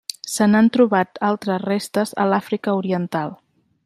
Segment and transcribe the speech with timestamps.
[0.35, 3.37] Se n'han trobat altres restes a l'Àfrica oriental.